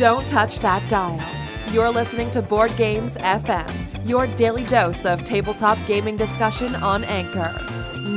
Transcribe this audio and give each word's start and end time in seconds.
Don't 0.00 0.26
touch 0.26 0.60
that 0.60 0.88
dial. 0.88 1.20
You're 1.74 1.90
listening 1.90 2.30
to 2.30 2.40
Board 2.40 2.74
Games 2.78 3.18
FM, 3.18 4.08
your 4.08 4.26
daily 4.26 4.64
dose 4.64 5.04
of 5.04 5.24
tabletop 5.24 5.76
gaming 5.86 6.16
discussion 6.16 6.74
on 6.76 7.04
Anchor. 7.04 7.54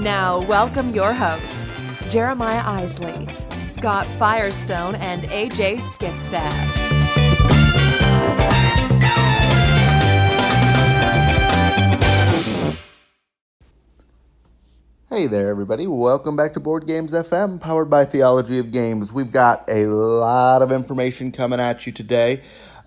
Now, 0.01 0.39
welcome 0.47 0.91
your 0.91 1.11
hosts, 1.11 2.09
Jeremiah 2.09 2.63
Isley, 2.65 3.27
Scott 3.49 4.07
Firestone, 4.17 4.95
and 4.95 5.23
AJ 5.23 5.81
Skifstad. 5.81 6.82
Hey 15.23 15.27
there, 15.27 15.47
everybody. 15.47 15.87
Welcome 15.87 16.35
back 16.35 16.51
to 16.55 16.59
Board 16.59 16.85
Games 16.85 17.13
FM, 17.13 17.61
powered 17.61 17.89
by 17.89 18.03
Theology 18.03 18.59
of 18.59 18.71
Games. 18.71 19.13
We've 19.13 19.31
got 19.31 19.63
a 19.69 19.85
lot 19.85 20.61
of 20.61 20.69
information 20.73 21.31
coming 21.31 21.61
at 21.61 21.87
you 21.87 21.93
today. 21.93 22.41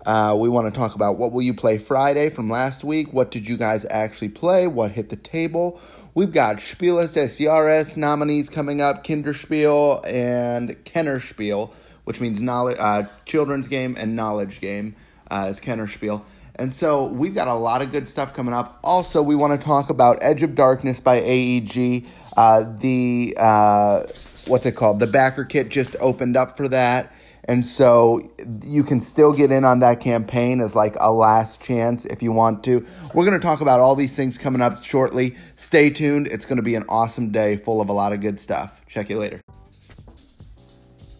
Uh, 0.05 0.37
we 0.39 0.47
want 0.47 0.71
to 0.71 0.79
talk 0.79 0.93
about 0.93 1.17
what 1.17 1.31
will 1.31 1.41
you 1.41 1.55
play 1.55 1.79
Friday 1.79 2.29
from 2.29 2.47
last 2.47 2.83
week? 2.83 3.11
What 3.11 3.31
did 3.31 3.47
you 3.47 3.57
guys 3.57 3.87
actually 3.89 4.29
play? 4.29 4.67
What 4.67 4.91
hit 4.91 5.09
the 5.09 5.15
table? 5.15 5.81
We've 6.13 6.31
got 6.31 6.57
Spieles 6.57 7.11
des 7.11 7.43
Jahres 7.43 7.97
nominees 7.97 8.51
coming 8.51 8.81
up, 8.81 9.03
Kinderspiel 9.03 10.05
and 10.05 10.77
Kennerspiel, 10.85 11.73
which 12.03 12.21
means 12.21 12.39
knowledge, 12.39 12.77
uh, 12.79 13.05
children's 13.25 13.67
game 13.67 13.95
and 13.97 14.15
knowledge 14.15 14.61
game 14.61 14.95
uh, 15.31 15.47
is 15.49 15.59
Kennerspiel. 15.59 16.23
And 16.59 16.73
so 16.73 17.07
we've 17.07 17.35
got 17.35 17.47
a 17.47 17.53
lot 17.53 17.81
of 17.81 17.91
good 17.91 18.07
stuff 18.07 18.33
coming 18.33 18.53
up. 18.53 18.79
Also, 18.83 19.21
we 19.21 19.35
want 19.35 19.59
to 19.59 19.65
talk 19.65 19.89
about 19.89 20.17
Edge 20.21 20.43
of 20.43 20.55
Darkness 20.55 20.99
by 20.99 21.21
AEG. 21.21 22.05
Uh, 22.35 22.73
the 22.77 23.35
uh, 23.39 24.03
what's 24.47 24.65
it 24.65 24.75
called? 24.75 24.99
The 24.99 25.07
backer 25.07 25.45
kit 25.45 25.69
just 25.69 25.95
opened 25.99 26.35
up 26.35 26.57
for 26.57 26.67
that, 26.69 27.11
and 27.45 27.65
so 27.65 28.21
you 28.63 28.83
can 28.83 28.99
still 28.99 29.33
get 29.33 29.51
in 29.51 29.65
on 29.65 29.79
that 29.79 30.01
campaign 30.01 30.61
as 30.61 30.75
like 30.75 30.95
a 30.99 31.11
last 31.11 31.61
chance 31.61 32.05
if 32.05 32.23
you 32.23 32.31
want 32.31 32.63
to. 32.65 32.85
We're 33.13 33.25
going 33.25 33.39
to 33.39 33.45
talk 33.45 33.61
about 33.61 33.79
all 33.79 33.95
these 33.95 34.15
things 34.15 34.37
coming 34.37 34.61
up 34.61 34.79
shortly. 34.79 35.35
Stay 35.55 35.89
tuned. 35.89 36.27
It's 36.27 36.45
going 36.45 36.57
to 36.57 36.63
be 36.63 36.75
an 36.75 36.83
awesome 36.89 37.31
day 37.31 37.57
full 37.57 37.81
of 37.81 37.89
a 37.89 37.93
lot 37.93 38.13
of 38.13 38.21
good 38.21 38.39
stuff. 38.39 38.81
Check 38.87 39.09
you 39.09 39.17
later. 39.17 39.41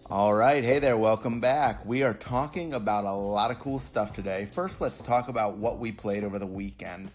All 0.10 0.34
right, 0.34 0.64
hey 0.64 0.80
there, 0.80 0.96
welcome 0.96 1.42
back. 1.42 1.86
We 1.86 2.02
are 2.02 2.14
talking 2.14 2.74
about 2.74 3.04
a 3.04 3.12
lot 3.12 3.52
of 3.52 3.60
cool 3.60 3.78
stuff 3.78 4.14
today. 4.14 4.46
First, 4.46 4.80
let's 4.80 5.04
talk 5.04 5.28
about 5.28 5.58
what 5.58 5.80
we 5.80 5.92
played 5.92 6.24
over 6.24 6.40
the 6.40 6.48
weekend. 6.48 7.12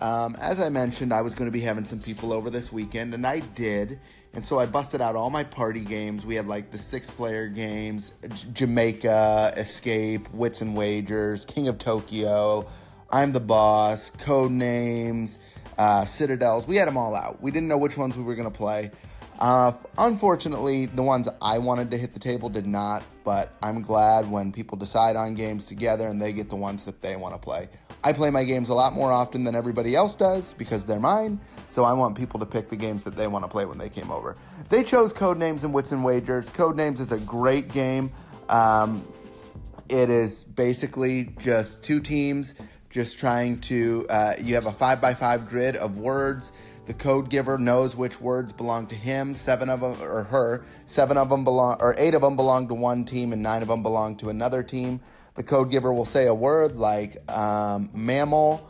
Um, 0.00 0.36
as 0.38 0.60
I 0.60 0.68
mentioned, 0.68 1.14
I 1.14 1.22
was 1.22 1.32
going 1.32 1.46
to 1.46 1.50
be 1.50 1.62
having 1.62 1.86
some 1.86 1.98
people 1.98 2.34
over 2.34 2.50
this 2.50 2.70
weekend, 2.70 3.14
and 3.14 3.26
I 3.26 3.40
did. 3.40 4.00
And 4.34 4.44
so 4.44 4.58
I 4.58 4.66
busted 4.66 5.00
out 5.00 5.16
all 5.16 5.30
my 5.30 5.44
party 5.44 5.80
games. 5.80 6.26
We 6.26 6.34
had 6.34 6.46
like 6.46 6.70
the 6.72 6.76
six 6.76 7.10
player 7.10 7.48
games 7.48 8.12
J- 8.22 8.48
Jamaica, 8.52 9.54
Escape, 9.56 10.28
Wits 10.34 10.60
and 10.60 10.76
Wagers, 10.76 11.46
King 11.46 11.68
of 11.68 11.78
Tokyo, 11.78 12.68
I'm 13.10 13.32
the 13.32 13.40
Boss, 13.40 14.10
Code 14.10 14.52
Names, 14.52 15.38
uh, 15.78 16.04
Citadels. 16.04 16.66
We 16.66 16.76
had 16.76 16.86
them 16.86 16.98
all 16.98 17.14
out. 17.14 17.40
We 17.40 17.50
didn't 17.50 17.68
know 17.68 17.78
which 17.78 17.96
ones 17.96 18.14
we 18.14 18.24
were 18.24 18.34
going 18.34 18.50
to 18.50 18.56
play. 18.56 18.90
Uh, 19.38 19.72
unfortunately, 19.98 20.86
the 20.86 21.02
ones 21.02 21.28
I 21.42 21.58
wanted 21.58 21.90
to 21.90 21.98
hit 21.98 22.14
the 22.14 22.20
table 22.20 22.48
did 22.48 22.66
not, 22.66 23.02
but 23.24 23.52
I'm 23.62 23.82
glad 23.82 24.30
when 24.30 24.50
people 24.50 24.78
decide 24.78 25.16
on 25.16 25.34
games 25.34 25.66
together 25.66 26.08
and 26.08 26.20
they 26.20 26.32
get 26.32 26.48
the 26.48 26.56
ones 26.56 26.84
that 26.84 27.02
they 27.02 27.16
want 27.16 27.34
to 27.34 27.38
play. 27.38 27.68
I 28.02 28.12
play 28.12 28.30
my 28.30 28.44
games 28.44 28.68
a 28.68 28.74
lot 28.74 28.92
more 28.92 29.12
often 29.12 29.44
than 29.44 29.54
everybody 29.54 29.94
else 29.94 30.14
does 30.14 30.54
because 30.54 30.84
they're 30.84 31.00
mine, 31.00 31.40
so 31.68 31.84
I 31.84 31.92
want 31.92 32.16
people 32.16 32.40
to 32.40 32.46
pick 32.46 32.68
the 32.68 32.76
games 32.76 33.04
that 33.04 33.16
they 33.16 33.26
want 33.26 33.44
to 33.44 33.48
play 33.48 33.66
when 33.66 33.78
they 33.78 33.88
came 33.88 34.10
over. 34.10 34.36
They 34.68 34.82
chose 34.82 35.12
Codenames 35.12 35.64
and 35.64 35.74
Wits 35.74 35.92
and 35.92 36.04
Wagers. 36.04 36.48
Codenames 36.48 37.00
is 37.00 37.12
a 37.12 37.18
great 37.20 37.72
game. 37.72 38.10
Um, 38.48 39.06
it 39.88 40.08
is 40.08 40.44
basically 40.44 41.34
just 41.38 41.82
two 41.82 42.00
teams 42.00 42.54
just 42.90 43.18
trying 43.18 43.60
to, 43.60 44.06
uh, 44.08 44.34
you 44.40 44.54
have 44.54 44.66
a 44.66 44.72
five 44.72 45.00
by 45.00 45.12
five 45.12 45.48
grid 45.48 45.76
of 45.76 45.98
words 45.98 46.52
the 46.86 46.94
code 46.94 47.28
giver 47.28 47.58
knows 47.58 47.96
which 47.96 48.20
words 48.20 48.52
belong 48.52 48.86
to 48.88 48.94
him. 48.94 49.34
Seven 49.34 49.68
of 49.68 49.80
them, 49.80 50.00
or 50.00 50.22
her, 50.24 50.64
seven 50.86 51.16
of 51.16 51.28
them 51.28 51.44
belong, 51.44 51.76
or 51.80 51.94
eight 51.98 52.14
of 52.14 52.22
them 52.22 52.36
belong 52.36 52.68
to 52.68 52.74
one 52.74 53.04
team, 53.04 53.32
and 53.32 53.42
nine 53.42 53.62
of 53.62 53.68
them 53.68 53.82
belong 53.82 54.16
to 54.16 54.30
another 54.30 54.62
team. 54.62 55.00
The 55.34 55.42
code 55.42 55.70
giver 55.70 55.92
will 55.92 56.04
say 56.04 56.26
a 56.26 56.34
word 56.34 56.76
like 56.76 57.18
um, 57.30 57.90
mammal, 57.92 58.66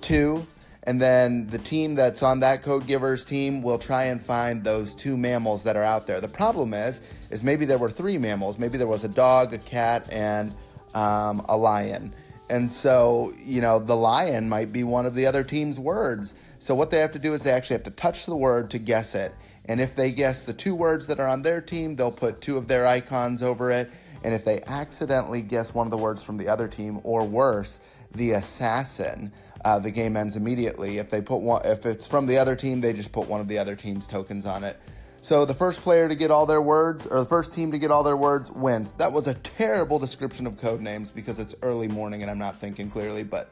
two, 0.00 0.46
and 0.84 1.00
then 1.00 1.48
the 1.48 1.58
team 1.58 1.94
that's 1.94 2.22
on 2.22 2.40
that 2.40 2.62
code 2.62 2.86
giver's 2.86 3.24
team 3.24 3.62
will 3.62 3.78
try 3.78 4.04
and 4.04 4.24
find 4.24 4.62
those 4.62 4.94
two 4.94 5.16
mammals 5.16 5.64
that 5.64 5.76
are 5.76 5.82
out 5.82 6.06
there. 6.06 6.20
The 6.20 6.28
problem 6.28 6.72
is, 6.72 7.00
is 7.30 7.42
maybe 7.42 7.64
there 7.64 7.78
were 7.78 7.90
three 7.90 8.16
mammals. 8.16 8.58
Maybe 8.58 8.78
there 8.78 8.86
was 8.86 9.04
a 9.04 9.08
dog, 9.08 9.52
a 9.52 9.58
cat, 9.58 10.06
and 10.10 10.54
um, 10.94 11.44
a 11.48 11.56
lion. 11.56 12.14
And 12.50 12.70
so, 12.70 13.32
you 13.44 13.60
know, 13.60 13.78
the 13.78 13.96
lion 13.96 14.48
might 14.48 14.72
be 14.72 14.84
one 14.84 15.06
of 15.06 15.14
the 15.14 15.26
other 15.26 15.44
team's 15.44 15.78
words. 15.78 16.34
So 16.58 16.74
what 16.74 16.90
they 16.90 16.98
have 17.00 17.12
to 17.12 17.18
do 17.18 17.34
is 17.34 17.42
they 17.42 17.50
actually 17.50 17.74
have 17.74 17.84
to 17.84 17.90
touch 17.90 18.26
the 18.26 18.36
word 18.36 18.70
to 18.70 18.78
guess 18.78 19.14
it. 19.14 19.34
And 19.66 19.80
if 19.80 19.94
they 19.94 20.10
guess 20.10 20.42
the 20.42 20.54
two 20.54 20.74
words 20.74 21.06
that 21.08 21.20
are 21.20 21.28
on 21.28 21.42
their 21.42 21.60
team, 21.60 21.94
they'll 21.94 22.10
put 22.10 22.40
two 22.40 22.56
of 22.56 22.68
their 22.68 22.86
icons 22.86 23.42
over 23.42 23.70
it. 23.70 23.90
And 24.24 24.34
if 24.34 24.44
they 24.44 24.62
accidentally 24.66 25.42
guess 25.42 25.74
one 25.74 25.86
of 25.86 25.90
the 25.90 25.98
words 25.98 26.22
from 26.24 26.38
the 26.38 26.48
other 26.48 26.68
team, 26.68 27.00
or 27.04 27.24
worse, 27.24 27.80
the 28.14 28.32
assassin, 28.32 29.30
uh, 29.64 29.78
the 29.78 29.90
game 29.90 30.16
ends 30.16 30.36
immediately. 30.36 30.98
If 30.98 31.10
they 31.10 31.20
put 31.20 31.38
one, 31.38 31.60
if 31.64 31.84
it's 31.84 32.06
from 32.06 32.26
the 32.26 32.38
other 32.38 32.56
team, 32.56 32.80
they 32.80 32.92
just 32.94 33.12
put 33.12 33.28
one 33.28 33.40
of 33.40 33.48
the 33.48 33.58
other 33.58 33.76
team's 33.76 34.06
tokens 34.06 34.46
on 34.46 34.64
it. 34.64 34.80
So 35.20 35.44
the 35.44 35.54
first 35.54 35.82
player 35.82 36.08
to 36.08 36.14
get 36.14 36.30
all 36.30 36.46
their 36.46 36.62
words, 36.62 37.06
or 37.06 37.18
the 37.20 37.28
first 37.28 37.52
team 37.52 37.72
to 37.72 37.78
get 37.78 37.90
all 37.90 38.02
their 38.02 38.16
words, 38.16 38.50
wins. 38.50 38.92
That 38.92 39.12
was 39.12 39.26
a 39.26 39.34
terrible 39.34 39.98
description 39.98 40.46
of 40.46 40.56
code 40.58 40.80
names 40.80 41.10
because 41.10 41.38
it's 41.38 41.54
early 41.62 41.88
morning 41.88 42.22
and 42.22 42.30
I'm 42.30 42.38
not 42.38 42.58
thinking 42.58 42.90
clearly, 42.90 43.24
but 43.24 43.50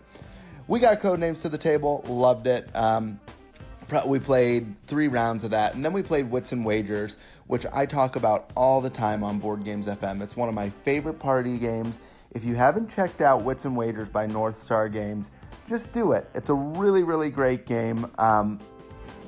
we 0.68 0.80
got 0.80 1.00
code 1.00 1.20
names 1.20 1.42
to 1.42 1.48
the 1.48 1.58
table, 1.58 2.04
loved 2.08 2.46
it. 2.46 2.74
Um, 2.74 3.20
we 4.06 4.18
played 4.18 4.74
three 4.86 5.08
rounds 5.08 5.44
of 5.44 5.50
that, 5.52 5.74
and 5.74 5.84
then 5.84 5.92
we 5.92 6.02
played 6.02 6.30
Wits 6.30 6.52
and 6.52 6.64
Wagers, 6.64 7.16
which 7.46 7.64
I 7.72 7.86
talk 7.86 8.16
about 8.16 8.50
all 8.56 8.80
the 8.80 8.90
time 8.90 9.22
on 9.22 9.38
Board 9.38 9.64
Games 9.64 9.86
FM. 9.86 10.22
It's 10.22 10.36
one 10.36 10.48
of 10.48 10.54
my 10.54 10.70
favorite 10.84 11.18
party 11.18 11.58
games. 11.58 12.00
If 12.32 12.44
you 12.44 12.54
haven't 12.56 12.90
checked 12.90 13.20
out 13.20 13.42
Wits 13.42 13.64
and 13.64 13.76
Wagers 13.76 14.08
by 14.08 14.26
North 14.26 14.56
Star 14.56 14.88
Games, 14.88 15.30
just 15.68 15.92
do 15.92 16.12
it. 16.12 16.28
It's 16.34 16.48
a 16.48 16.54
really, 16.54 17.02
really 17.02 17.30
great 17.30 17.66
game. 17.66 18.10
Um, 18.18 18.60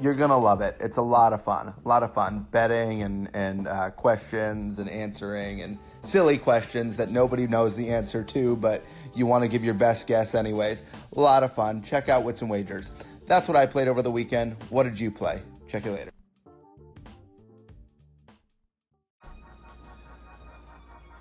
you're 0.00 0.14
gonna 0.14 0.38
love 0.38 0.60
it. 0.60 0.76
It's 0.80 0.96
a 0.96 1.02
lot 1.02 1.32
of 1.32 1.42
fun, 1.42 1.68
a 1.68 1.88
lot 1.88 2.02
of 2.02 2.12
fun 2.12 2.46
betting 2.50 3.02
and 3.02 3.30
and 3.34 3.68
uh, 3.68 3.90
questions 3.90 4.78
and 4.78 4.88
answering 4.90 5.62
and 5.62 5.78
silly 6.02 6.38
questions 6.38 6.96
that 6.96 7.10
nobody 7.10 7.46
knows 7.46 7.76
the 7.76 7.88
answer 7.88 8.22
to, 8.24 8.56
but 8.56 8.82
you 9.14 9.26
want 9.26 9.42
to 9.42 9.48
give 9.48 9.64
your 9.64 9.74
best 9.74 10.06
guess 10.06 10.34
anyways. 10.34 10.84
A 11.16 11.20
lot 11.20 11.42
of 11.42 11.52
fun. 11.52 11.82
Check 11.82 12.08
out 12.08 12.24
Wits 12.24 12.42
and 12.42 12.50
Wagers. 12.50 12.90
That's 13.26 13.48
what 13.48 13.56
I 13.56 13.66
played 13.66 13.88
over 13.88 14.02
the 14.02 14.10
weekend. 14.10 14.56
What 14.70 14.84
did 14.84 14.98
you 14.98 15.10
play? 15.10 15.42
Check 15.66 15.84
you 15.84 15.92
later. 15.92 16.10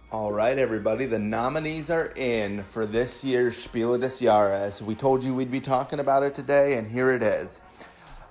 All 0.09 0.31
right, 0.31 0.57
everybody, 0.57 1.05
the 1.05 1.19
nominees 1.19 1.89
are 1.89 2.13
in 2.15 2.63
for 2.63 2.85
this 2.85 3.25
year's 3.25 3.57
Spiel 3.57 3.97
des 3.97 4.07
Jahres. 4.07 4.81
We 4.81 4.95
told 4.95 5.21
you 5.21 5.35
we'd 5.35 5.51
be 5.51 5.59
talking 5.59 5.99
about 5.99 6.23
it 6.23 6.33
today, 6.33 6.77
and 6.77 6.89
here 6.89 7.11
it 7.11 7.21
is. 7.21 7.59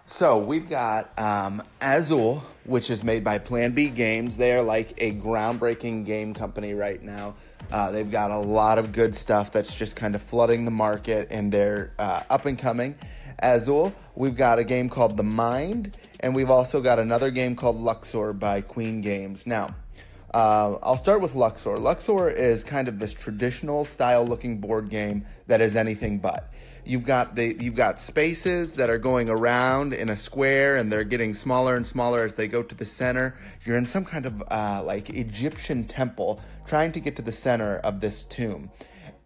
So 0.08 0.38
we've 0.38 0.68
got 0.68 1.10
um, 1.18 1.60
Azul, 1.82 2.40
which 2.64 2.90
is 2.90 3.02
made 3.02 3.24
by 3.24 3.38
Plan 3.38 3.72
B 3.72 3.88
Games. 3.90 4.36
They 4.36 4.52
are 4.52 4.62
like 4.62 4.94
a 4.98 5.12
groundbreaking 5.12 6.06
game 6.06 6.32
company 6.32 6.74
right 6.74 7.02
now. 7.02 7.34
Uh, 7.72 7.90
they've 7.90 8.10
got 8.10 8.30
a 8.30 8.38
lot 8.38 8.78
of 8.78 8.92
good 8.92 9.16
stuff 9.16 9.50
that's 9.50 9.74
just 9.74 9.96
kind 9.96 10.14
of 10.14 10.22
flooding 10.22 10.64
the 10.64 10.70
market, 10.70 11.26
and 11.32 11.50
they're 11.50 11.92
uh, 11.98 12.22
up 12.30 12.46
and 12.46 12.56
coming. 12.56 12.94
Azul, 13.40 13.92
we've 14.14 14.36
got 14.36 14.60
a 14.60 14.64
game 14.64 14.88
called 14.88 15.16
The 15.16 15.24
Mind, 15.24 15.98
and 16.20 16.36
we've 16.36 16.50
also 16.50 16.80
got 16.80 17.00
another 17.00 17.32
game 17.32 17.56
called 17.56 17.76
Luxor 17.76 18.32
by 18.32 18.60
Queen 18.60 19.00
Games. 19.00 19.44
Now, 19.44 19.74
uh, 20.32 20.76
I'll 20.84 20.96
start 20.96 21.20
with 21.20 21.34
Luxor. 21.34 21.78
Luxor 21.78 22.30
is 22.30 22.62
kind 22.62 22.86
of 22.86 23.00
this 23.00 23.12
traditional 23.12 23.84
style 23.84 24.24
looking 24.24 24.58
board 24.58 24.88
game 24.88 25.24
that 25.48 25.60
is 25.60 25.74
anything 25.74 26.18
but. 26.18 26.52
You've 26.86 27.04
got 27.04 27.34
the 27.34 27.56
you've 27.58 27.74
got 27.74 27.98
spaces 27.98 28.76
that 28.76 28.90
are 28.90 28.98
going 28.98 29.28
around 29.28 29.92
in 29.92 30.08
a 30.08 30.16
square, 30.16 30.76
and 30.76 30.90
they're 30.90 31.04
getting 31.04 31.34
smaller 31.34 31.74
and 31.74 31.86
smaller 31.86 32.22
as 32.22 32.36
they 32.36 32.46
go 32.46 32.62
to 32.62 32.74
the 32.74 32.84
center. 32.84 33.34
You're 33.64 33.76
in 33.76 33.86
some 33.86 34.04
kind 34.04 34.24
of 34.24 34.42
uh, 34.48 34.82
like 34.84 35.10
Egyptian 35.10 35.84
temple, 35.84 36.40
trying 36.66 36.92
to 36.92 37.00
get 37.00 37.16
to 37.16 37.22
the 37.22 37.32
center 37.32 37.78
of 37.78 38.00
this 38.00 38.24
tomb. 38.24 38.70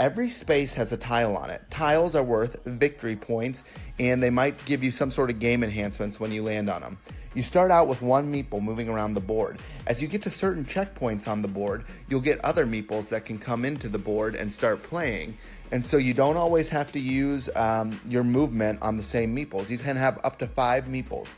Every 0.01 0.31
space 0.31 0.73
has 0.77 0.95
a 0.95 0.97
tile 0.97 1.37
on 1.37 1.51
it. 1.51 1.61
Tiles 1.69 2.15
are 2.15 2.25
worth 2.25 2.65
victory 2.65 3.17
points, 3.17 3.65
and 3.99 4.23
they 4.23 4.31
might 4.31 4.65
give 4.65 4.83
you 4.83 4.91
some 4.91 5.11
sort 5.11 5.29
of 5.29 5.39
game 5.39 5.63
enhancements 5.63 6.19
when 6.19 6.33
you 6.33 6.43
land 6.43 6.71
on 6.71 6.81
them. 6.81 6.99
You 7.35 7.43
start 7.43 7.71
out 7.71 7.87
with 7.87 8.01
one 8.01 8.33
meeple 8.33 8.63
moving 8.63 8.89
around 8.89 9.13
the 9.13 9.21
board. 9.21 9.61
As 9.87 10.01
you 10.01 10.09
get 10.09 10.23
to 10.23 10.31
certain 10.31 10.65
checkpoints 10.65 11.29
on 11.29 11.43
the 11.43 11.49
board, 11.49 11.85
you'll 12.09 12.21
get 12.21 12.43
other 12.47 12.65
meeples 12.65 13.11
that 13.11 13.27
can 13.27 13.37
come 13.37 13.67
into 13.67 13.91
the 13.91 13.99
board 13.99 14.37
and 14.37 14.51
start 14.51 14.83
playing. 14.83 15.37
And 15.71 15.85
so 15.85 15.99
you 15.99 16.15
don't 16.15 16.39
always 16.39 16.71
have 16.71 16.91
to 16.93 16.99
use 16.99 17.51
um, 17.55 18.01
your 18.09 18.25
movement 18.25 18.81
on 18.81 18.97
the 18.97 19.03
same 19.03 19.37
meeples. 19.37 19.69
You 19.69 19.77
can 19.77 19.97
have 19.97 20.19
up 20.25 20.39
to 20.39 20.47
five 20.47 20.87
meeples. 20.87 21.35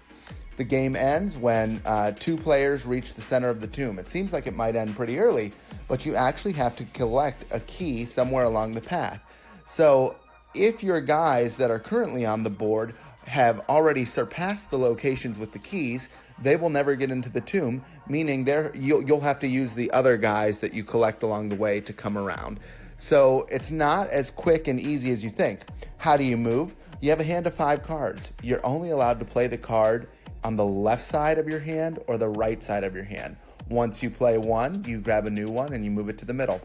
The 0.57 0.65
game 0.65 0.97
ends 0.97 1.37
when 1.37 1.81
uh, 1.87 2.13
two 2.13 2.37
players 2.37 2.85
reach 2.87 3.15
the 3.15 3.23
center 3.23 3.49
of 3.49 3.61
the 3.61 3.67
tomb. 3.67 3.99
It 3.99 4.09
seems 4.09 4.33
like 4.33 4.47
it 4.47 4.55
might 4.55 4.77
end 4.77 4.95
pretty 4.95 5.19
early, 5.19 5.53
but 5.89 6.05
you 6.05 6.15
actually 6.15 6.53
have 6.53 6.77
to 6.77 6.85
collect 6.87 7.47
a 7.51 7.61
key 7.61 8.05
somewhere 8.05 8.45
along 8.45 8.73
the 8.73 8.81
path. 8.81 9.21
So 9.65 10.17
if 10.55 10.83
your 10.83 11.01
guys 11.01 11.57
that 11.57 11.71
are 11.71 11.79
currently 11.79 12.27
on 12.27 12.43
the 12.43 12.51
board 12.51 12.95
have 13.27 13.61
already 13.69 14.05
surpassed 14.05 14.71
the 14.71 14.79
locations 14.79 15.39
with 15.39 15.53
the 15.53 15.59
keys, 15.59 16.09
they 16.43 16.57
will 16.57 16.71
never 16.71 16.97
get 16.97 17.11
into 17.11 17.31
the 17.31 17.41
tomb, 17.41 17.83
meaning 18.09 18.45
there 18.45 18.73
you'll, 18.75 19.03
you'll 19.03 19.21
have 19.21 19.41
to 19.41 19.47
use 19.47 19.75
the 19.75 19.91
other 19.93 20.17
guys 20.17 20.59
that 20.59 20.75
you 20.75 20.85
collect 20.85 21.23
along 21.23 21.49
the 21.49 21.57
way 21.57 21.81
to 21.81 21.93
come 21.93 22.19
around. 22.19 22.61
So 22.97 23.47
it's 23.51 23.71
not 23.71 24.11
as 24.11 24.31
quick 24.31 24.69
and 24.69 24.79
easy 24.79 25.11
as 25.11 25.25
you 25.25 25.31
think. 25.31 25.61
How 25.99 26.17
do 26.17 26.25
you 26.25 26.37
move? 26.37 26.75
You 27.01 27.11
have 27.11 27.21
a 27.21 27.25
hand 27.25 27.47
of 27.47 27.55
five 27.55 27.83
cards. 27.83 28.33
You're 28.43 28.65
only 28.65 28.91
allowed 28.91 29.19
to 29.21 29.25
play 29.25 29.47
the 29.47 29.59
card 29.59 30.09
on 30.45 30.57
the 30.57 30.65
left 30.65 31.05
side 31.05 31.39
of 31.39 31.49
your 31.49 31.61
hand 31.61 31.99
or 32.07 32.19
the 32.19 32.29
right 32.29 32.63
side 32.63 32.85
of 32.85 32.95
your 32.95 33.05
hand. 33.05 33.37
Once 33.69 34.03
you 34.03 34.11
play 34.11 34.39
one, 34.39 34.85
you 34.85 35.01
grab 35.01 35.27
a 35.27 35.31
new 35.31 35.49
one 35.49 35.73
and 35.73 35.85
you 35.85 35.91
move 35.91 36.09
it 36.09 36.19
to 36.19 36.25
the 36.25 36.35
middle. 36.35 36.61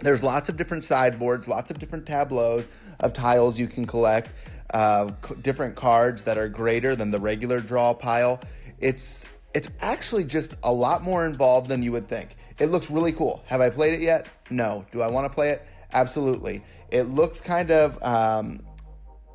There's 0.00 0.22
lots 0.22 0.48
of 0.48 0.56
different 0.56 0.84
sideboards, 0.84 1.48
lots 1.48 1.70
of 1.70 1.78
different 1.78 2.06
tableaus 2.06 2.68
of 3.00 3.12
tiles 3.12 3.58
you 3.58 3.66
can 3.66 3.86
collect, 3.86 4.30
uh, 4.74 5.12
different 5.42 5.74
cards 5.74 6.24
that 6.24 6.36
are 6.36 6.48
greater 6.48 6.94
than 6.94 7.10
the 7.10 7.20
regular 7.20 7.60
draw 7.60 7.94
pile. 7.94 8.40
It's 8.78 9.26
it's 9.54 9.70
actually 9.80 10.24
just 10.24 10.54
a 10.62 10.72
lot 10.72 11.02
more 11.02 11.24
involved 11.24 11.70
than 11.70 11.82
you 11.82 11.90
would 11.92 12.08
think. 12.08 12.36
It 12.58 12.66
looks 12.66 12.90
really 12.90 13.12
cool. 13.12 13.42
Have 13.46 13.62
I 13.62 13.70
played 13.70 13.94
it 13.94 14.00
yet? 14.00 14.28
No. 14.50 14.84
Do 14.92 15.00
I 15.00 15.06
want 15.06 15.26
to 15.26 15.34
play 15.34 15.50
it? 15.50 15.66
Absolutely. 15.94 16.62
It 16.90 17.04
looks 17.04 17.40
kind 17.40 17.70
of 17.70 18.02
um, 18.02 18.60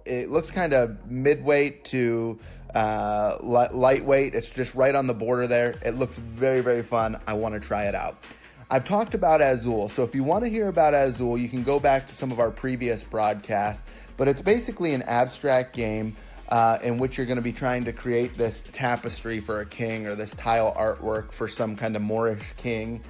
it 0.06 0.30
looks 0.30 0.52
kind 0.52 0.74
of 0.74 1.10
midweight 1.10 1.86
to 1.86 2.40
uh, 2.76 3.38
li- 3.42 3.68
lightweight. 3.72 4.36
It's 4.36 4.50
just 4.50 4.76
right 4.76 4.96
on 4.96 5.08
the 5.08 5.14
border 5.14 5.48
there. 5.48 5.76
It 5.86 5.96
looks 5.96 6.18
very 6.18 6.62
very 6.62 6.84
fun. 6.84 7.20
I 7.28 7.34
want 7.34 7.54
to 7.54 7.60
try 7.60 7.86
it 7.86 7.96
out. 7.96 8.24
I've 8.70 8.86
talked 8.86 9.16
about 9.16 9.42
Azul, 9.42 9.90
so 9.90 10.04
if 10.04 10.16
you 10.16 10.24
want 10.24 10.46
to 10.46 10.50
hear 10.50 10.70
about 10.70 10.94
Azul, 10.94 11.38
you 11.38 11.50
can 11.50 11.62
go 11.62 11.78
back 11.78 12.08
to 12.08 12.14
some 12.16 12.32
of 12.32 12.40
our 12.40 12.52
previous 12.52 13.04
broadcasts. 13.04 13.84
But 14.16 14.30
it's 14.30 14.42
basically 14.42 14.94
an 14.94 15.02
abstract 15.02 15.76
game 15.76 16.16
uh, 16.48 16.78
in 16.84 16.98
which 16.98 17.18
you're 17.18 17.26
going 17.26 17.38
to 17.38 17.42
be 17.42 17.52
trying 17.52 17.84
to 17.86 17.94
create 17.94 18.38
this 18.38 18.64
tapestry 18.72 19.42
for 19.42 19.60
a 19.60 19.66
king 19.66 20.08
or 20.08 20.16
this 20.16 20.36
tile 20.36 20.74
artwork 20.76 21.34
for 21.34 21.50
some 21.50 21.76
kind 21.76 21.98
of 21.98 22.02
Moorish 22.02 22.54
king. 22.56 23.02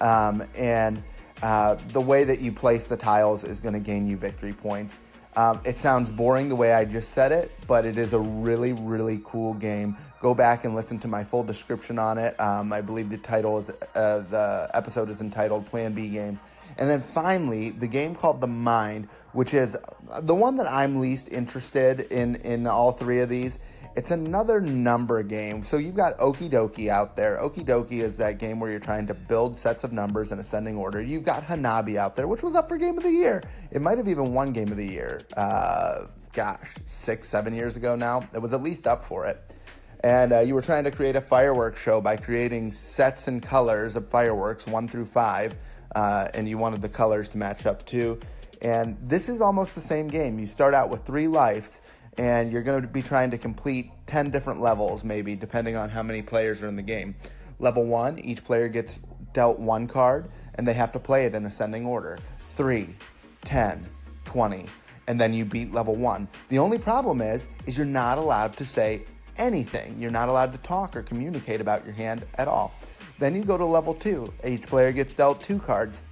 Um, 0.00 0.42
and 0.56 1.02
uh, 1.42 1.76
the 1.88 2.00
way 2.00 2.24
that 2.24 2.40
you 2.40 2.52
place 2.52 2.84
the 2.84 2.96
tiles 2.96 3.44
is 3.44 3.60
going 3.60 3.74
to 3.74 3.80
gain 3.80 4.06
you 4.06 4.16
victory 4.16 4.52
points. 4.52 5.00
Um, 5.36 5.60
it 5.64 5.78
sounds 5.78 6.10
boring 6.10 6.48
the 6.48 6.56
way 6.56 6.72
I 6.72 6.84
just 6.84 7.10
said 7.10 7.30
it, 7.30 7.52
but 7.66 7.86
it 7.86 7.96
is 7.96 8.12
a 8.12 8.18
really, 8.18 8.72
really 8.72 9.20
cool 9.24 9.54
game. 9.54 9.96
Go 10.20 10.34
back 10.34 10.64
and 10.64 10.74
listen 10.74 10.98
to 11.00 11.08
my 11.08 11.22
full 11.22 11.44
description 11.44 11.98
on 11.98 12.18
it. 12.18 12.38
Um, 12.40 12.72
I 12.72 12.80
believe 12.80 13.08
the 13.08 13.18
title 13.18 13.58
is 13.58 13.70
uh, 13.70 14.24
the 14.30 14.68
episode 14.74 15.08
is 15.10 15.20
entitled 15.20 15.66
Plan 15.66 15.92
B 15.92 16.08
Games. 16.08 16.42
And 16.78 16.88
then 16.88 17.02
finally, 17.02 17.70
the 17.70 17.86
game 17.86 18.14
called 18.14 18.40
The 18.40 18.46
Mind, 18.46 19.08
which 19.32 19.54
is 19.54 19.76
the 20.22 20.34
one 20.34 20.56
that 20.56 20.68
I'm 20.68 21.00
least 21.00 21.32
interested 21.32 22.00
in 22.12 22.36
in 22.36 22.66
all 22.66 22.92
three 22.92 23.20
of 23.20 23.28
these. 23.28 23.58
It's 23.98 24.12
another 24.12 24.60
number 24.60 25.24
game. 25.24 25.64
So 25.64 25.76
you've 25.76 25.96
got 25.96 26.16
Okie 26.18 26.48
Dokie 26.48 26.88
out 26.88 27.16
there. 27.16 27.36
Okie 27.38 27.66
Dokie 27.66 28.00
is 28.00 28.16
that 28.18 28.38
game 28.38 28.60
where 28.60 28.70
you're 28.70 28.78
trying 28.78 29.08
to 29.08 29.14
build 29.14 29.56
sets 29.56 29.82
of 29.82 29.90
numbers 29.90 30.30
in 30.30 30.38
ascending 30.38 30.76
order. 30.76 31.02
You've 31.02 31.24
got 31.24 31.42
Hanabi 31.42 31.96
out 31.96 32.14
there, 32.14 32.28
which 32.28 32.44
was 32.44 32.54
up 32.54 32.68
for 32.68 32.76
Game 32.76 32.96
of 32.96 33.02
the 33.02 33.10
Year. 33.10 33.42
It 33.72 33.82
might 33.82 33.98
have 33.98 34.06
even 34.06 34.32
won 34.32 34.52
Game 34.52 34.70
of 34.70 34.76
the 34.76 34.86
Year. 34.86 35.22
Uh, 35.36 36.04
gosh, 36.32 36.76
six, 36.86 37.26
seven 37.26 37.52
years 37.52 37.76
ago 37.76 37.96
now. 37.96 38.22
It 38.32 38.38
was 38.38 38.52
at 38.52 38.62
least 38.62 38.86
up 38.86 39.02
for 39.02 39.26
it. 39.26 39.56
And 40.04 40.32
uh, 40.32 40.40
you 40.42 40.54
were 40.54 40.62
trying 40.62 40.84
to 40.84 40.92
create 40.92 41.16
a 41.16 41.20
fireworks 41.20 41.82
show 41.82 42.00
by 42.00 42.16
creating 42.16 42.70
sets 42.70 43.26
and 43.26 43.42
colors 43.42 43.96
of 43.96 44.08
fireworks, 44.08 44.68
one 44.68 44.86
through 44.86 45.06
five, 45.06 45.56
uh, 45.96 46.28
and 46.34 46.48
you 46.48 46.56
wanted 46.56 46.82
the 46.82 46.88
colors 46.88 47.28
to 47.30 47.38
match 47.38 47.66
up 47.66 47.84
too. 47.84 48.20
And 48.62 48.96
this 49.02 49.28
is 49.28 49.40
almost 49.40 49.74
the 49.74 49.80
same 49.80 50.06
game. 50.06 50.38
You 50.38 50.46
start 50.46 50.72
out 50.72 50.88
with 50.88 51.04
three 51.04 51.26
lives 51.26 51.80
and 52.18 52.52
you're 52.52 52.62
going 52.62 52.82
to 52.82 52.88
be 52.88 53.00
trying 53.00 53.30
to 53.30 53.38
complete 53.38 53.90
10 54.06 54.30
different 54.30 54.60
levels, 54.60 55.04
maybe, 55.04 55.36
depending 55.36 55.76
on 55.76 55.88
how 55.88 56.02
many 56.02 56.20
players 56.20 56.62
are 56.62 56.66
in 56.66 56.76
the 56.76 56.82
game. 56.82 57.14
Level 57.60 57.86
one, 57.86 58.18
each 58.18 58.44
player 58.44 58.68
gets 58.68 58.98
dealt 59.32 59.60
one 59.60 59.86
card, 59.86 60.28
and 60.56 60.66
they 60.66 60.72
have 60.72 60.92
to 60.92 60.98
play 60.98 61.26
it 61.26 61.34
in 61.34 61.44
ascending 61.44 61.86
order 61.86 62.18
3, 62.56 62.88
10, 63.44 63.86
20, 64.24 64.66
and 65.06 65.20
then 65.20 65.32
you 65.32 65.44
beat 65.44 65.72
level 65.72 65.94
one. 65.94 66.28
The 66.48 66.58
only 66.58 66.78
problem 66.78 67.20
is, 67.20 67.48
is 67.66 67.76
you're 67.76 67.86
not 67.86 68.18
allowed 68.18 68.56
to 68.56 68.66
say 68.66 69.04
anything. 69.36 69.96
You're 69.98 70.10
not 70.10 70.28
allowed 70.28 70.52
to 70.52 70.58
talk 70.58 70.96
or 70.96 71.02
communicate 71.02 71.60
about 71.60 71.84
your 71.84 71.94
hand 71.94 72.26
at 72.36 72.48
all. 72.48 72.74
Then 73.20 73.34
you 73.34 73.44
go 73.44 73.56
to 73.56 73.64
level 73.64 73.94
two. 73.94 74.32
Each 74.44 74.62
player 74.62 74.92
gets 74.92 75.14
dealt 75.14 75.40
two 75.40 75.58
cards, 75.60 76.02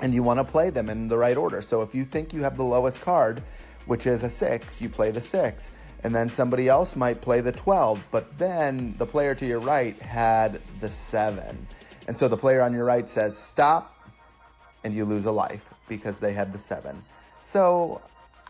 and 0.00 0.12
you 0.12 0.24
want 0.24 0.38
to 0.40 0.44
play 0.44 0.70
them 0.70 0.88
in 0.88 1.06
the 1.06 1.16
right 1.16 1.36
order. 1.36 1.62
So 1.62 1.82
if 1.82 1.94
you 1.94 2.04
think 2.04 2.32
you 2.32 2.42
have 2.42 2.56
the 2.56 2.64
lowest 2.64 3.00
card, 3.00 3.42
which 3.86 4.06
is 4.06 4.22
a 4.22 4.30
six, 4.30 4.80
you 4.80 4.88
play 4.88 5.10
the 5.10 5.20
six. 5.20 5.70
And 6.04 6.14
then 6.14 6.28
somebody 6.28 6.68
else 6.68 6.94
might 6.94 7.20
play 7.20 7.40
the 7.40 7.52
12, 7.52 8.04
but 8.10 8.38
then 8.38 8.96
the 8.98 9.06
player 9.06 9.34
to 9.34 9.46
your 9.46 9.60
right 9.60 10.00
had 10.00 10.60
the 10.80 10.88
seven. 10.88 11.66
And 12.06 12.16
so 12.16 12.28
the 12.28 12.36
player 12.36 12.62
on 12.62 12.72
your 12.72 12.84
right 12.84 13.08
says, 13.08 13.36
stop, 13.36 13.96
and 14.84 14.94
you 14.94 15.04
lose 15.04 15.24
a 15.24 15.32
life 15.32 15.72
because 15.88 16.20
they 16.20 16.32
had 16.32 16.52
the 16.52 16.58
seven. 16.58 17.02
So 17.40 18.00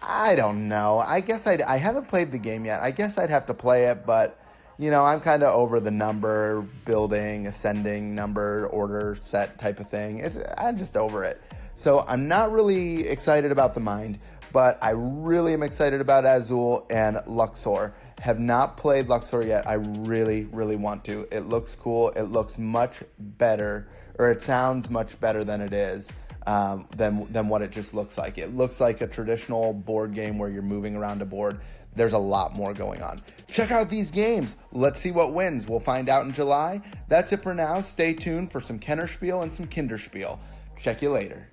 I 0.03 0.35
don't 0.37 0.69
know. 0.69 0.99
I 0.99 1.21
guess 1.21 1.47
I'd, 1.47 1.63
I 1.63 1.77
haven't 1.77 2.09
played 2.09 2.33
the 2.33 2.39
game 2.39 2.67
yet. 2.67 2.83
I 2.83 2.91
guess 2.91 3.17
I'd 3.19 3.31
have 3.31 3.47
to 3.47 3.55
play 3.55 3.87
it, 3.87 4.05
but 4.05 4.39
you 4.79 4.91
know, 4.91 5.05
I'm 5.05 5.21
kind 5.21 5.43
of 5.43 5.55
over 5.55 5.81
the 5.81 5.91
number 5.91 6.61
building, 6.85 7.47
ascending 7.47 8.15
number 8.15 8.67
order 8.67 9.15
set 9.15 9.59
type 9.59 9.81
of 9.81 9.89
thing. 9.89 10.19
It's, 10.19 10.39
I'm 10.59 10.77
just 10.77 10.97
over 10.97 11.25
it. 11.25 11.41
So 11.75 12.05
I'm 12.07 12.29
not 12.29 12.53
really 12.53 13.07
excited 13.09 13.53
about 13.53 13.75
the 13.75 13.81
mind, 13.81 14.19
but 14.57 14.79
I 14.81 14.93
really 14.93 15.53
am 15.53 15.63
excited 15.63 16.01
about 16.01 16.25
Azul 16.25 16.87
and 16.89 17.19
Luxor. 17.27 17.93
Have 18.21 18.41
not 18.41 18.79
played 18.79 19.07
Luxor 19.07 19.43
yet. 19.43 19.69
I 19.69 19.75
really, 19.75 20.45
really 20.45 20.77
want 20.77 21.05
to. 21.05 21.29
It 21.31 21.41
looks 21.41 21.77
cool. 21.77 22.09
It 22.17 22.23
looks 22.23 22.57
much 22.57 23.03
better, 23.19 23.87
or 24.19 24.31
it 24.31 24.41
sounds 24.41 24.89
much 24.89 25.21
better 25.21 25.45
than 25.45 25.61
it 25.61 25.75
is. 25.75 26.11
Um, 26.47 26.89
than 26.97 27.31
than 27.31 27.51
what 27.51 27.61
it 27.61 27.71
just 27.71 27.93
looks 27.93 28.17
like. 28.17 28.39
It 28.39 28.55
looks 28.55 28.81
like 28.81 29.03
a 29.03 29.07
traditional 29.07 29.75
board 29.75 30.15
game 30.15 30.39
where 30.39 30.49
you're 30.49 30.63
moving 30.63 30.97
around 30.97 31.21
a 31.21 31.27
board. 31.27 31.61
There's 31.95 32.15
a 32.15 32.19
lot 32.19 32.55
more 32.55 32.73
going 32.73 33.03
on. 33.03 33.21
Check 33.49 33.71
out 33.73 33.91
these 33.91 34.11
games. 34.11 34.57
Let's 34.73 34.99
see 34.99 35.11
what 35.11 35.35
wins. 35.35 35.67
We'll 35.67 35.81
find 35.81 36.09
out 36.09 36.25
in 36.25 36.33
July. 36.33 36.81
That's 37.09 37.31
it 37.35 37.43
for 37.43 37.53
now. 37.53 37.83
Stay 37.83 38.15
tuned 38.15 38.53
for 38.53 38.63
some 38.63 38.79
Kennerspiel 38.79 39.43
and 39.43 39.53
some 39.53 39.67
Kinderspiel. 39.67 40.39
Check 40.79 41.03
you 41.03 41.11
later. 41.11 41.47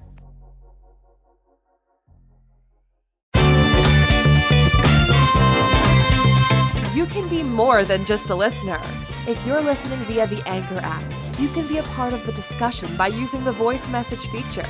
You 6.94 7.08
can 7.08 7.28
be 7.28 7.42
more 7.42 7.84
than 7.84 8.06
just 8.06 8.30
a 8.30 8.36
listener. 8.36 8.80
If 9.28 9.44
you're 9.48 9.62
listening 9.62 9.98
via 10.02 10.28
the 10.28 10.48
Anchor 10.48 10.78
app, 10.78 11.04
you 11.40 11.48
can 11.48 11.66
be 11.66 11.80
a 11.80 11.84
part 11.84 12.14
of 12.14 12.24
the 12.28 12.32
discussion 12.34 12.88
by 12.96 13.08
using 13.08 13.44
the 13.44 13.52
voice 13.52 13.90
message 13.90 14.28
feature. 14.28 14.68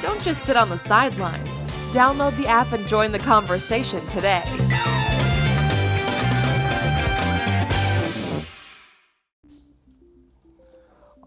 Don't 0.00 0.22
just 0.22 0.42
sit 0.46 0.56
on 0.56 0.70
the 0.70 0.78
sidelines. 0.78 1.50
Download 1.92 2.34
the 2.38 2.46
app 2.46 2.72
and 2.72 2.88
join 2.88 3.12
the 3.12 3.18
conversation 3.18 4.06
today. 4.06 4.42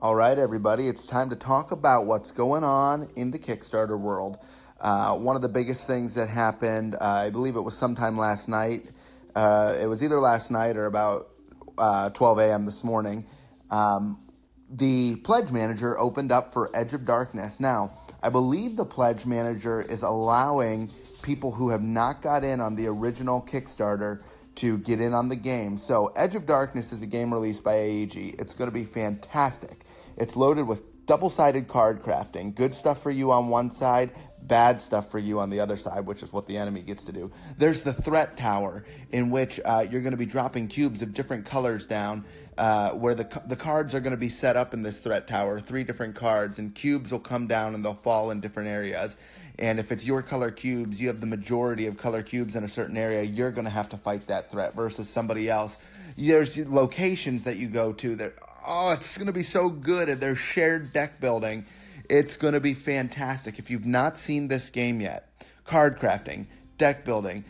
All 0.01 0.15
right, 0.15 0.39
everybody, 0.39 0.87
it's 0.87 1.05
time 1.05 1.29
to 1.29 1.35
talk 1.35 1.71
about 1.71 2.07
what's 2.07 2.31
going 2.31 2.63
on 2.63 3.07
in 3.15 3.29
the 3.29 3.37
Kickstarter 3.37 3.99
world. 3.99 4.39
Uh, 4.81 5.15
one 5.15 5.35
of 5.35 5.43
the 5.43 5.49
biggest 5.49 5.85
things 5.85 6.15
that 6.15 6.27
happened, 6.27 6.95
uh, 6.95 7.05
I 7.05 7.29
believe 7.29 7.55
it 7.55 7.61
was 7.61 7.77
sometime 7.77 8.17
last 8.17 8.49
night. 8.49 8.89
Uh, 9.35 9.75
it 9.81 9.85
was 9.87 10.03
either 10.03 10.19
last 10.19 10.51
night 10.51 10.77
or 10.77 10.85
about 10.85 11.29
uh, 11.77 12.09
12 12.09 12.39
a.m. 12.39 12.65
this 12.65 12.83
morning. 12.83 13.25
Um, 13.69 14.21
the 14.69 15.15
pledge 15.17 15.51
manager 15.51 15.97
opened 15.99 16.31
up 16.31 16.53
for 16.53 16.69
Edge 16.75 16.93
of 16.93 17.05
Darkness. 17.05 17.59
Now, 17.59 17.91
I 18.21 18.29
believe 18.29 18.75
the 18.75 18.85
pledge 18.85 19.25
manager 19.25 19.81
is 19.81 20.03
allowing 20.03 20.91
people 21.23 21.51
who 21.51 21.69
have 21.69 21.81
not 21.81 22.21
got 22.21 22.43
in 22.43 22.61
on 22.61 22.75
the 22.75 22.87
original 22.87 23.41
Kickstarter 23.41 24.21
to 24.55 24.77
get 24.79 24.99
in 24.99 25.13
on 25.13 25.29
the 25.29 25.35
game. 25.35 25.77
So, 25.77 26.07
Edge 26.15 26.35
of 26.35 26.45
Darkness 26.45 26.91
is 26.91 27.01
a 27.01 27.07
game 27.07 27.33
released 27.33 27.63
by 27.63 27.75
AEG. 27.75 28.35
It's 28.39 28.53
going 28.53 28.67
to 28.69 28.73
be 28.73 28.83
fantastic. 28.83 29.85
It's 30.17 30.35
loaded 30.35 30.67
with 30.67 31.05
double 31.05 31.29
sided 31.29 31.67
card 31.67 32.01
crafting. 32.01 32.53
Good 32.53 32.75
stuff 32.75 33.01
for 33.01 33.09
you 33.09 33.31
on 33.31 33.49
one 33.49 33.71
side, 33.71 34.11
bad 34.43 34.79
stuff 34.79 35.11
for 35.11 35.19
you 35.19 35.39
on 35.39 35.49
the 35.49 35.59
other 35.59 35.75
side, 35.75 36.05
which 36.05 36.23
is 36.23 36.33
what 36.33 36.47
the 36.47 36.57
enemy 36.57 36.81
gets 36.81 37.03
to 37.05 37.11
do. 37.11 37.31
There's 37.57 37.81
the 37.81 37.93
threat 37.93 38.37
tower, 38.37 38.83
in 39.11 39.29
which 39.29 39.59
uh, 39.63 39.85
you're 39.89 40.01
going 40.01 40.11
to 40.11 40.17
be 40.17 40.25
dropping 40.25 40.67
cubes 40.67 41.01
of 41.01 41.13
different 41.13 41.45
colors 41.45 41.85
down. 41.85 42.25
Uh, 42.57 42.91
where 42.91 43.15
the 43.15 43.41
the 43.47 43.55
cards 43.55 43.95
are 43.95 44.01
going 44.01 44.11
to 44.11 44.17
be 44.17 44.27
set 44.27 44.57
up 44.57 44.73
in 44.73 44.83
this 44.83 44.99
threat 44.99 45.27
tower, 45.27 45.61
three 45.61 45.85
different 45.85 46.13
cards, 46.13 46.59
and 46.59 46.75
cubes 46.75 47.09
will 47.09 47.17
come 47.17 47.47
down 47.47 47.73
and 47.73 47.85
they'll 47.85 47.93
fall 47.93 48.31
in 48.31 48.41
different 48.41 48.67
areas. 48.67 49.15
And 49.59 49.77
if 49.77 49.91
it's 49.91 50.07
your 50.07 50.21
color 50.21 50.51
cubes, 50.51 51.01
you 51.01 51.09
have 51.09 51.19
the 51.19 51.27
majority 51.27 51.85
of 51.87 51.97
color 51.97 52.23
cubes 52.23 52.55
in 52.55 52.63
a 52.63 52.67
certain 52.67 52.95
area, 52.95 53.23
you're 53.23 53.51
going 53.51 53.65
to 53.65 53.71
have 53.71 53.89
to 53.89 53.97
fight 53.97 54.25
that 54.27 54.49
threat 54.49 54.73
versus 54.73 55.09
somebody 55.09 55.49
else. 55.49 55.77
There's 56.17 56.57
locations 56.57 57.43
that 57.43 57.57
you 57.57 57.67
go 57.67 57.91
to 57.93 58.15
that, 58.15 58.33
oh, 58.65 58.91
it's 58.91 59.17
going 59.17 59.27
to 59.27 59.33
be 59.33 59.43
so 59.43 59.69
good. 59.69 60.07
And 60.07 60.21
there's 60.21 60.37
shared 60.37 60.93
deck 60.93 61.19
building. 61.19 61.65
It's 62.09 62.37
going 62.37 62.55
to 62.55 62.59
be 62.59 62.73
fantastic. 62.73 63.59
If 63.59 63.69
you've 63.69 63.85
not 63.85 64.17
seen 64.17 64.47
this 64.47 64.69
game 64.69 64.99
yet, 64.99 65.29
card 65.63 65.99
crafting, 65.99 66.47
deck 66.77 67.05
building, 67.05 67.45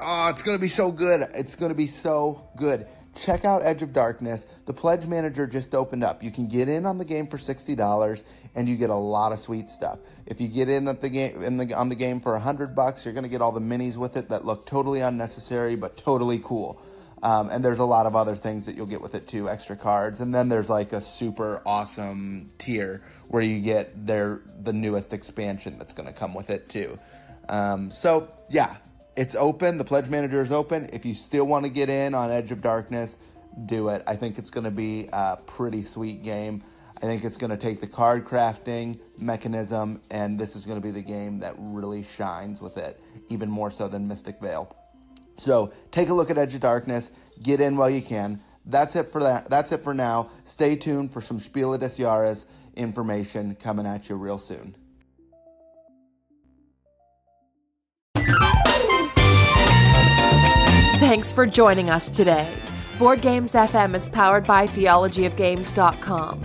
oh, 0.00 0.28
it's 0.28 0.42
going 0.42 0.56
to 0.56 0.60
be 0.60 0.68
so 0.68 0.90
good. 0.90 1.22
It's 1.34 1.56
going 1.56 1.68
to 1.68 1.74
be 1.74 1.86
so 1.86 2.48
good. 2.56 2.86
Check 3.16 3.44
out 3.44 3.62
Edge 3.64 3.82
of 3.82 3.92
Darkness. 3.92 4.46
The 4.66 4.72
Pledge 4.72 5.06
Manager 5.06 5.46
just 5.46 5.74
opened 5.74 6.04
up. 6.04 6.22
You 6.22 6.30
can 6.30 6.46
get 6.46 6.68
in 6.68 6.86
on 6.86 6.96
the 6.96 7.04
game 7.04 7.26
for 7.26 7.38
sixty 7.38 7.74
dollars, 7.74 8.22
and 8.54 8.68
you 8.68 8.76
get 8.76 8.88
a 8.90 8.94
lot 8.94 9.32
of 9.32 9.40
sweet 9.40 9.68
stuff. 9.68 9.98
If 10.26 10.40
you 10.40 10.48
get 10.48 10.68
in 10.68 10.86
at 10.86 11.00
the 11.02 11.10
game 11.10 11.42
in 11.42 11.56
the 11.56 11.74
on 11.74 11.88
the 11.88 11.96
game 11.96 12.20
for 12.20 12.38
hundred 12.38 12.74
bucks, 12.74 13.04
you're 13.04 13.12
going 13.12 13.24
to 13.24 13.30
get 13.30 13.42
all 13.42 13.52
the 13.52 13.60
minis 13.60 13.96
with 13.96 14.16
it 14.16 14.28
that 14.28 14.44
look 14.44 14.64
totally 14.64 15.00
unnecessary 15.00 15.74
but 15.74 15.96
totally 15.96 16.40
cool. 16.44 16.80
Um, 17.22 17.50
and 17.50 17.64
there's 17.64 17.80
a 17.80 17.84
lot 17.84 18.06
of 18.06 18.16
other 18.16 18.34
things 18.34 18.64
that 18.66 18.76
you'll 18.76 18.86
get 18.86 19.00
with 19.00 19.14
it 19.14 19.28
too, 19.28 19.48
extra 19.48 19.76
cards. 19.76 20.20
And 20.20 20.34
then 20.34 20.48
there's 20.48 20.70
like 20.70 20.92
a 20.92 21.00
super 21.00 21.62
awesome 21.66 22.50
tier 22.58 23.02
where 23.28 23.42
you 23.42 23.60
get 23.60 24.06
their 24.06 24.42
the 24.62 24.72
newest 24.72 25.12
expansion 25.12 25.78
that's 25.78 25.92
going 25.92 26.06
to 26.06 26.12
come 26.12 26.34
with 26.34 26.50
it 26.50 26.68
too. 26.68 26.98
Um, 27.48 27.90
so 27.90 28.30
yeah, 28.48 28.76
it's 29.16 29.34
open. 29.34 29.76
The 29.76 29.84
pledge 29.84 30.08
manager 30.08 30.42
is 30.42 30.52
open. 30.52 30.88
If 30.92 31.04
you 31.04 31.14
still 31.14 31.44
want 31.44 31.64
to 31.64 31.70
get 31.70 31.90
in 31.90 32.14
on 32.14 32.30
Edge 32.30 32.52
of 32.52 32.62
Darkness, 32.62 33.18
do 33.66 33.88
it. 33.88 34.02
I 34.06 34.16
think 34.16 34.38
it's 34.38 34.50
going 34.50 34.64
to 34.64 34.70
be 34.70 35.08
a 35.12 35.36
pretty 35.46 35.82
sweet 35.82 36.22
game. 36.22 36.62
I 37.02 37.06
think 37.06 37.24
it's 37.24 37.36
going 37.36 37.50
to 37.50 37.56
take 37.56 37.80
the 37.80 37.86
card 37.86 38.26
crafting 38.26 38.98
mechanism, 39.18 40.02
and 40.10 40.38
this 40.38 40.54
is 40.54 40.66
going 40.66 40.80
to 40.80 40.86
be 40.86 40.90
the 40.90 41.02
game 41.02 41.40
that 41.40 41.54
really 41.58 42.02
shines 42.02 42.60
with 42.60 42.76
it, 42.76 43.00
even 43.30 43.50
more 43.50 43.70
so 43.70 43.88
than 43.88 44.06
Mystic 44.06 44.38
Vale. 44.40 44.74
So 45.40 45.72
take 45.90 46.10
a 46.10 46.14
look 46.14 46.30
at 46.30 46.36
Edge 46.38 46.54
of 46.54 46.60
Darkness. 46.60 47.10
Get 47.42 47.60
in 47.60 47.76
while 47.76 47.88
you 47.88 48.02
can. 48.02 48.40
That's 48.66 48.94
it 48.94 49.10
for 49.10 49.22
that. 49.22 49.48
That's 49.48 49.72
it 49.72 49.82
for 49.82 49.94
now. 49.94 50.28
Stay 50.44 50.76
tuned 50.76 51.12
for 51.12 51.22
some 51.22 51.40
Spiel 51.40 51.76
des 51.78 51.86
Jahres 51.86 52.44
information 52.76 53.54
coming 53.56 53.86
at 53.86 54.08
you 54.08 54.16
real 54.16 54.38
soon. 54.38 54.76
Thanks 61.00 61.32
for 61.32 61.46
joining 61.46 61.88
us 61.88 62.10
today. 62.10 62.52
Board 62.98 63.22
Games 63.22 63.54
FM 63.54 63.96
is 63.96 64.10
powered 64.10 64.46
by 64.46 64.66
theologyofgames.com. 64.66 66.44